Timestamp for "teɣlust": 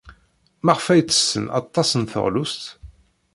2.11-2.63